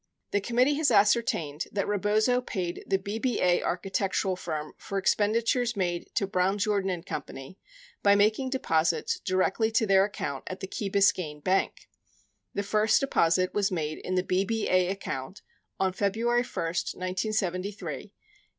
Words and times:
96 0.33 0.33
The 0.33 0.47
committee 0.47 0.73
has 0.77 0.89
ascertained 0.89 1.67
that 1.71 1.87
Rebozo 1.87 2.41
paid 2.41 2.83
the 2.87 2.97
BBA 2.97 3.63
archi 3.63 3.91
tectural 3.91 4.35
firm 4.35 4.73
for 4.79 4.97
expenditures 4.97 5.75
made 5.75 6.09
to 6.15 6.25
Brown 6.25 6.57
Jordan 6.57 7.03
Co. 7.03 7.23
by 8.01 8.15
making 8.15 8.49
deposits 8.49 9.19
directly 9.19 9.69
to 9.69 9.85
their 9.85 10.03
account 10.03 10.43
at 10.47 10.59
the 10.59 10.65
Key 10.65 10.89
Biscayne 10.89 11.43
Bank. 11.43 11.87
97 12.55 12.55
The 12.55 12.63
first 12.63 12.99
deposit 12.99 13.53
was 13.53 13.71
made 13.71 13.99
in 13.99 14.15
the 14.15 14.23
BBA 14.23 14.89
account 14.89 15.43
on 15.79 15.93
February 15.93 16.41
1, 16.41 16.49
1973, 16.65 16.97
in 16.97 16.97
the 16.97 16.97
amount 18.01 18.05
of 18.05 18.09
$1,519. 18.11 18.11